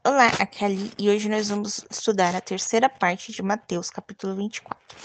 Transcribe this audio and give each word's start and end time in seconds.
Olá, 0.00 0.28
aqui 0.40 0.64
é 0.64 0.66
a 0.66 0.70
Ali 0.70 0.90
e 0.98 1.10
hoje 1.10 1.28
nós 1.28 1.48
vamos 1.48 1.84
estudar 1.90 2.34
a 2.34 2.40
terceira 2.40 2.88
parte 2.88 3.30
de 3.30 3.42
Mateus, 3.42 3.90
capítulo 3.90 4.34
24. 4.34 4.96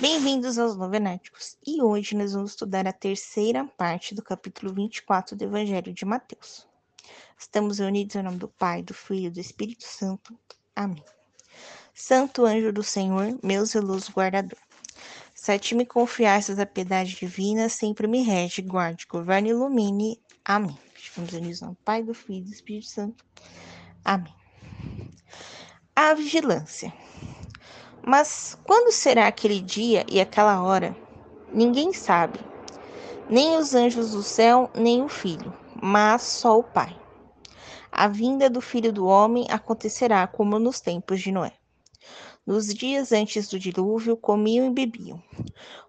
Bem-vindos 0.00 0.58
aos 0.58 0.76
Novenáticos 0.76 1.58
e 1.66 1.82
hoje 1.82 2.14
nós 2.16 2.32
vamos 2.32 2.52
estudar 2.52 2.86
a 2.86 2.92
terceira 2.92 3.64
parte 3.76 4.14
do 4.14 4.22
capítulo 4.22 4.72
24 4.72 5.36
do 5.36 5.44
Evangelho 5.44 5.92
de 5.92 6.04
Mateus. 6.04 6.66
Estamos 7.38 7.78
reunidos 7.78 8.16
em 8.16 8.22
nome 8.22 8.38
do 8.38 8.48
Pai, 8.48 8.82
do 8.82 8.94
Filho 8.94 9.26
e 9.26 9.30
do 9.30 9.40
Espírito 9.40 9.84
Santo. 9.84 10.38
Amém. 10.74 11.04
Santo 11.94 12.46
anjo 12.46 12.72
do 12.72 12.82
Senhor, 12.82 13.38
meu 13.42 13.64
zeloso 13.64 14.12
guardador 14.12 14.65
se 15.46 15.52
a 15.52 15.58
ti 15.60 15.76
me 15.76 15.86
confiastes 15.86 16.58
a 16.58 16.66
piedade 16.66 17.14
divina, 17.14 17.68
sempre 17.68 18.08
me 18.08 18.20
rege, 18.24 18.60
guarde, 18.60 19.06
governe 19.08 19.50
e 19.50 19.52
ilumine. 19.52 20.20
Amém. 20.44 20.76
Unidos 21.16 21.60
no 21.60 21.76
Pai, 21.84 22.02
do 22.02 22.12
Filho 22.12 22.40
e 22.40 22.48
do 22.48 22.52
Espírito 22.52 22.88
Santo. 22.88 23.24
Amém. 24.04 24.34
A 25.94 26.14
vigilância. 26.14 26.92
Mas 28.04 28.58
quando 28.64 28.90
será 28.90 29.28
aquele 29.28 29.60
dia 29.60 30.04
e 30.10 30.20
aquela 30.20 30.60
hora? 30.60 30.96
Ninguém 31.54 31.92
sabe. 31.92 32.40
Nem 33.30 33.56
os 33.56 33.72
anjos 33.72 34.10
do 34.10 34.24
céu, 34.24 34.68
nem 34.74 35.00
o 35.00 35.08
Filho, 35.08 35.54
mas 35.80 36.22
só 36.22 36.58
o 36.58 36.64
Pai. 36.64 36.98
A 37.92 38.08
vinda 38.08 38.50
do 38.50 38.60
Filho 38.60 38.92
do 38.92 39.06
Homem 39.06 39.46
acontecerá 39.48 40.26
como 40.26 40.58
nos 40.58 40.80
tempos 40.80 41.20
de 41.20 41.30
Noé. 41.30 41.52
Nos 42.46 42.72
dias 42.72 43.10
antes 43.10 43.48
do 43.48 43.58
dilúvio, 43.58 44.16
comiam 44.16 44.66
e 44.66 44.70
bebiam. 44.70 45.22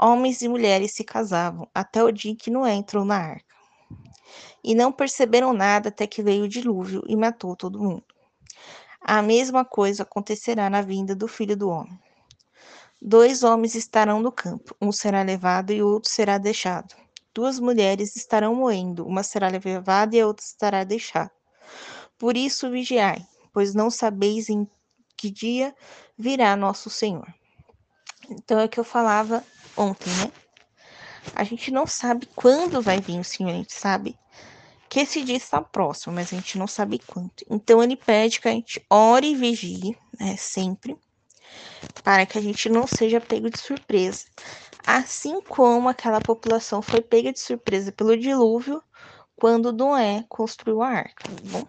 Homens 0.00 0.40
e 0.42 0.48
mulheres 0.48 0.92
se 0.92 1.04
casavam, 1.04 1.68
até 1.74 2.02
o 2.02 2.10
dia 2.10 2.30
em 2.30 2.34
que 2.34 2.50
Noé 2.50 2.74
entrou 2.74 3.04
na 3.04 3.16
arca. 3.16 3.54
E 4.64 4.74
não 4.74 4.90
perceberam 4.90 5.52
nada 5.52 5.88
até 5.88 6.06
que 6.06 6.22
veio 6.22 6.44
o 6.44 6.48
dilúvio 6.48 7.02
e 7.06 7.16
matou 7.16 7.54
todo 7.54 7.80
mundo. 7.80 8.04
A 9.00 9.22
mesma 9.22 9.64
coisa 9.64 10.02
acontecerá 10.02 10.68
na 10.68 10.82
vinda 10.82 11.14
do 11.14 11.28
filho 11.28 11.56
do 11.56 11.68
homem. 11.68 11.98
Dois 13.00 13.42
homens 13.42 13.74
estarão 13.74 14.20
no 14.20 14.32
campo, 14.32 14.74
um 14.80 14.90
será 14.90 15.22
levado 15.22 15.72
e 15.72 15.82
o 15.82 15.88
outro 15.88 16.10
será 16.10 16.36
deixado. 16.36 16.96
Duas 17.32 17.60
mulheres 17.60 18.16
estarão 18.16 18.54
moendo, 18.54 19.06
uma 19.06 19.22
será 19.22 19.48
levada 19.48 20.16
e 20.16 20.20
a 20.20 20.26
outra 20.26 20.44
estará 20.44 20.82
deixada. 20.82 21.30
Por 22.18 22.36
isso 22.36 22.70
vigiai, 22.70 23.24
pois 23.52 23.74
não 23.74 23.90
sabeis 23.90 24.48
em 24.48 24.68
que 25.18 25.30
dia 25.30 25.74
virá 26.16 26.56
nosso 26.56 26.88
Senhor. 26.88 27.26
Então 28.30 28.58
é 28.60 28.64
o 28.64 28.68
que 28.68 28.78
eu 28.78 28.84
falava 28.84 29.44
ontem, 29.76 30.10
né? 30.14 30.32
A 31.34 31.44
gente 31.44 31.70
não 31.70 31.86
sabe 31.86 32.26
quando 32.36 32.80
vai 32.80 33.00
vir 33.00 33.18
o 33.18 33.24
Senhor, 33.24 33.50
a 33.50 33.54
gente 33.54 33.74
sabe 33.74 34.16
que 34.88 35.00
esse 35.00 35.22
dia 35.22 35.36
está 35.36 35.60
próximo, 35.60 36.14
mas 36.14 36.32
a 36.32 36.36
gente 36.36 36.56
não 36.56 36.66
sabe 36.66 36.98
quanto. 37.00 37.44
Então 37.50 37.82
ele 37.82 37.96
pede 37.96 38.40
que 38.40 38.48
a 38.48 38.52
gente 38.52 38.82
ore 38.88 39.32
e 39.32 39.36
vigie, 39.36 39.98
né, 40.18 40.36
sempre, 40.36 40.96
para 42.02 42.24
que 42.24 42.38
a 42.38 42.40
gente 42.40 42.68
não 42.68 42.86
seja 42.86 43.20
pego 43.20 43.50
de 43.50 43.58
surpresa. 43.58 44.24
Assim 44.86 45.40
como 45.42 45.88
aquela 45.88 46.20
população 46.20 46.80
foi 46.80 47.02
pega 47.02 47.32
de 47.32 47.40
surpresa 47.40 47.92
pelo 47.92 48.16
dilúvio 48.16 48.82
quando 49.36 49.72
Noé 49.72 50.24
construiu 50.28 50.82
a 50.82 50.88
arca, 50.88 51.24
tá 51.24 51.42
bom? 51.50 51.66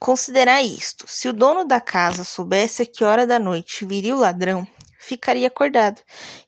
Considerar 0.00 0.62
isto: 0.62 1.06
se 1.08 1.28
o 1.28 1.32
dono 1.32 1.64
da 1.64 1.80
casa 1.80 2.24
soubesse 2.24 2.82
a 2.82 2.86
que 2.86 3.04
hora 3.04 3.26
da 3.26 3.38
noite 3.38 3.84
viria 3.84 4.14
o 4.14 4.20
ladrão, 4.20 4.66
ficaria 4.98 5.48
acordado 5.48 6.00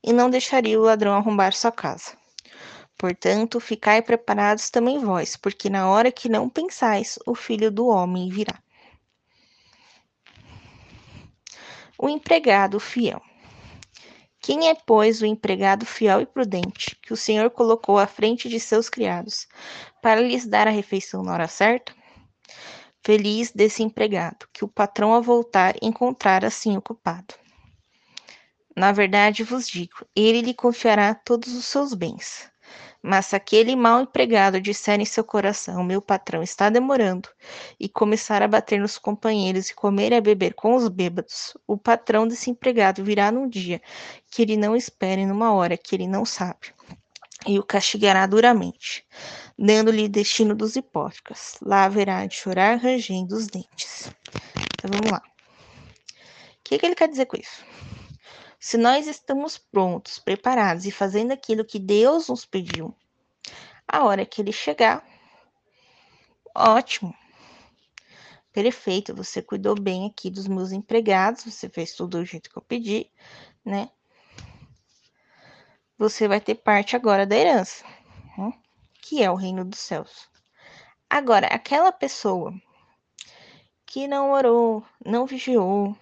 e 0.03 0.13
não 0.13 0.31
deixaria 0.31 0.79
o 0.79 0.85
ladrão 0.85 1.15
arrombar 1.15 1.53
sua 1.53 1.73
casa. 1.73 2.19
Portanto, 2.97 3.59
ficai 3.59 4.03
preparados 4.03 4.69
também 4.69 4.99
vós, 4.99 5.35
porque 5.35 5.71
na 5.71 5.89
hora 5.89 6.13
que 6.13 6.29
não 6.29 6.51
pensais, 6.51 7.19
o 7.27 7.35
filho 7.35 7.71
do 7.71 7.87
homem 7.87 8.29
virá. 8.29 8.63
O 11.99 12.09
empregado 12.09 12.79
fiel. 12.79 13.23
Quem 14.39 14.69
é, 14.69 14.75
pois, 14.75 15.21
o 15.21 15.27
empregado 15.27 15.85
fiel 15.85 16.21
e 16.21 16.27
prudente, 16.27 16.97
que 17.03 17.13
o 17.13 17.17
Senhor 17.17 17.51
colocou 17.51 17.99
à 17.99 18.07
frente 18.07 18.49
de 18.49 18.59
seus 18.61 18.89
criados, 18.89 19.47
para 20.03 20.21
lhes 20.21 20.47
dar 20.47 20.67
a 20.67 20.71
refeição 20.71 21.23
na 21.23 21.33
hora 21.33 21.49
certa? 21.49 21.95
Feliz 23.03 23.51
desse 23.51 23.83
empregado, 23.83 24.47
que 24.53 24.63
o 24.63 24.69
patrão 24.69 25.15
ao 25.15 25.23
voltar 25.23 25.75
encontrar 25.81 26.45
assim 26.45 26.77
ocupado. 26.77 27.35
Na 28.77 28.93
verdade 28.93 29.43
vos 29.43 29.67
digo, 29.67 30.07
ele 30.15 30.43
lhe 30.43 30.55
confiará 30.55 31.15
todos 31.15 31.55
os 31.55 31.65
seus 31.65 31.95
bens. 31.95 32.51
Mas 33.03 33.27
se 33.27 33.37
aquele 33.37 33.75
mau 33.75 34.03
empregado 34.03 34.61
disser 34.61 35.01
em 35.01 35.07
seu 35.07 35.25
coração, 35.25 35.83
meu 35.83 36.03
patrão 36.03 36.43
está 36.43 36.69
demorando, 36.69 37.31
e 37.79 37.89
começar 37.89 38.43
a 38.43 38.49
bater 38.49 38.79
nos 38.79 38.99
companheiros 38.99 39.71
e 39.71 39.75
comer 39.75 40.13
e 40.13 40.17
a 40.17 40.21
beber 40.21 40.53
com 40.53 40.77
os 40.77 40.87
bêbados, 40.87 41.57
o 41.67 41.79
patrão 41.79 42.29
desse 42.29 42.51
empregado 42.51 43.03
virá 43.03 43.33
num 43.33 43.49
dia 43.49 43.81
que 44.31 44.43
ele 44.43 44.57
não 44.57 44.77
espere, 44.77 45.25
numa 45.25 45.55
hora 45.55 45.79
que 45.79 45.97
ele 45.97 46.07
não 46.07 46.27
sabe, 46.27 46.75
e 47.47 47.59
o 47.59 47.65
castigará 47.65 48.27
duramente 48.27 49.07
dando-lhe 49.63 50.09
destino 50.09 50.55
dos 50.55 50.75
hipócritas. 50.75 51.59
Lá 51.61 51.85
haverá 51.85 52.25
de 52.25 52.35
chorar 52.35 52.79
rangendo 52.79 53.37
os 53.37 53.47
dentes. 53.47 54.11
Então 54.73 54.91
vamos 54.91 55.11
lá. 55.11 55.23
O 55.23 56.65
que, 56.65 56.79
que 56.79 56.87
ele 56.87 56.95
quer 56.95 57.09
dizer 57.09 57.27
com 57.27 57.37
isso? 57.37 57.63
Se 58.59 58.79
nós 58.79 59.07
estamos 59.07 59.59
prontos, 59.59 60.19
preparados 60.19 60.87
e 60.87 60.91
fazendo 60.91 61.33
aquilo 61.33 61.65
que 61.65 61.79
Deus 61.79 62.29
nos 62.29 62.47
pediu, 62.47 62.97
a 63.87 64.05
hora 64.05 64.25
que 64.25 64.41
ele 64.41 64.53
chegar, 64.53 65.05
ótimo. 66.55 67.15
Perfeito, 68.53 69.15
você 69.15 69.43
cuidou 69.43 69.79
bem 69.79 70.07
aqui 70.07 70.31
dos 70.31 70.49
meus 70.49 70.73
empregados, 70.73 71.45
você 71.45 71.69
fez 71.69 71.95
tudo 71.95 72.19
do 72.19 72.25
jeito 72.25 72.51
que 72.51 72.57
eu 72.57 72.63
pedi, 72.63 73.11
né? 73.65 73.91
Você 75.99 76.27
vai 76.27 76.41
ter 76.41 76.55
parte 76.57 76.97
agora 76.97 77.27
da 77.27 77.37
herança. 77.37 77.85
Hum? 78.39 78.53
Que 79.01 79.23
é 79.23 79.31
o 79.31 79.35
reino 79.35 79.65
dos 79.65 79.79
céus. 79.79 80.29
Agora, 81.09 81.47
aquela 81.49 81.91
pessoa 81.91 82.55
que 83.85 84.07
não 84.07 84.31
orou, 84.31 84.85
não 85.05 85.27
vigiou, 85.27 85.97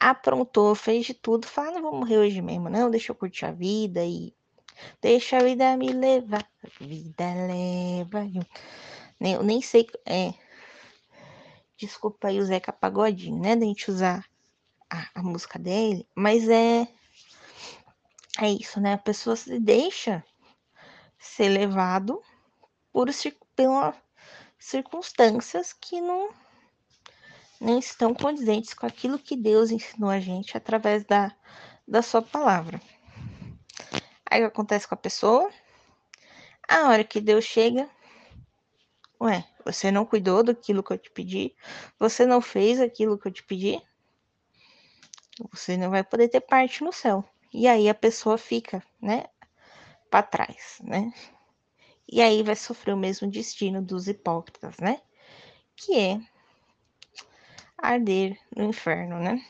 aprontou, 0.00 0.74
fez 0.74 1.06
de 1.06 1.14
tudo, 1.14 1.46
fala, 1.46 1.72
não 1.72 1.82
vou 1.82 2.00
morrer 2.00 2.18
hoje 2.18 2.42
mesmo, 2.42 2.68
não, 2.68 2.90
deixa 2.90 3.12
eu 3.12 3.16
curtir 3.16 3.44
a 3.44 3.52
vida 3.52 4.04
e 4.04 4.34
deixa 5.00 5.36
a 5.36 5.44
vida 5.44 5.76
me 5.76 5.92
levar, 5.92 6.44
vida 6.80 7.24
leva. 7.46 8.26
Nem, 9.20 9.34
eu 9.34 9.42
nem 9.42 9.60
sei, 9.60 9.86
é, 10.06 10.32
desculpa 11.76 12.28
aí 12.28 12.40
o 12.40 12.44
Zeca 12.44 12.72
Pagodinho, 12.72 13.40
né, 13.40 13.54
da 13.54 13.66
gente 13.66 13.90
usar 13.90 14.24
a, 14.90 15.08
a 15.14 15.22
música 15.22 15.58
dele, 15.58 16.04
mas 16.14 16.48
é, 16.48 16.88
é 18.40 18.50
isso, 18.50 18.80
né, 18.80 18.94
a 18.94 18.98
pessoa 18.98 19.36
se 19.36 19.60
deixa 19.60 20.24
ser 21.20 21.50
levado 21.50 22.20
por 22.90 23.08
circunstâncias 24.58 25.72
que 25.74 26.00
não 26.00 26.30
nem 27.60 27.78
estão 27.78 28.14
condizentes 28.14 28.72
com 28.72 28.86
aquilo 28.86 29.18
que 29.18 29.36
Deus 29.36 29.70
ensinou 29.70 30.08
a 30.08 30.18
gente 30.18 30.56
através 30.56 31.04
da, 31.04 31.36
da 31.86 32.00
sua 32.00 32.22
palavra. 32.22 32.80
Aí 34.30 34.40
o 34.40 34.46
que 34.46 34.52
acontece 34.52 34.88
com 34.88 34.94
a 34.94 34.98
pessoa? 34.98 35.50
A 36.66 36.88
hora 36.88 37.04
que 37.04 37.20
Deus 37.20 37.44
chega, 37.44 37.86
ué, 39.20 39.44
você 39.62 39.90
não 39.90 40.06
cuidou 40.06 40.42
daquilo 40.42 40.82
que 40.82 40.92
eu 40.92 40.98
te 40.98 41.10
pedi, 41.10 41.54
você 41.98 42.24
não 42.24 42.40
fez 42.40 42.80
aquilo 42.80 43.18
que 43.18 43.28
eu 43.28 43.32
te 43.32 43.42
pedi, 43.42 43.78
você 45.52 45.76
não 45.76 45.90
vai 45.90 46.02
poder 46.02 46.28
ter 46.28 46.40
parte 46.40 46.82
no 46.82 46.92
céu. 46.92 47.22
E 47.52 47.68
aí 47.68 47.88
a 47.90 47.94
pessoa 47.94 48.38
fica, 48.38 48.82
né, 49.02 49.26
para 50.10 50.22
trás, 50.22 50.78
né? 50.82 51.12
E 52.12 52.20
aí 52.20 52.42
vai 52.42 52.56
sofrer 52.56 52.92
o 52.92 52.98
mesmo 52.98 53.30
destino 53.30 53.80
dos 53.80 54.08
hipócritas, 54.08 54.76
né? 54.78 55.00
Que 55.76 55.98
é 55.98 56.20
arder 57.78 58.36
no 58.54 58.64
inferno, 58.64 59.20
né? 59.20 59.40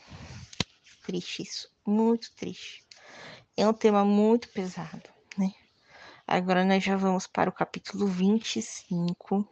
Triste 1.04 1.42
isso, 1.42 1.72
muito 1.86 2.30
triste. 2.36 2.84
É 3.56 3.66
um 3.66 3.72
tema 3.72 4.04
muito 4.04 4.48
pesado, 4.50 5.08
né? 5.36 5.52
Agora 6.26 6.64
nós 6.64 6.84
já 6.84 6.96
vamos 6.96 7.26
para 7.26 7.50
o 7.50 7.52
capítulo 7.52 8.06
25. 8.06 9.48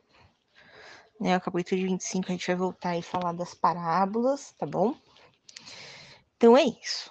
Né? 1.19 1.37
O 1.37 1.41
capítulo 1.41 1.81
de 1.81 1.87
25 1.89 2.27
a 2.29 2.31
gente 2.31 2.47
vai 2.47 2.57
voltar 2.57 2.97
e 2.97 3.03
falar 3.03 3.33
das 3.33 3.55
parábolas, 3.55 4.53
tá 4.53 4.65
bom? 4.65 4.95
Então 6.37 6.57
é 6.57 6.63
isso. 6.63 7.11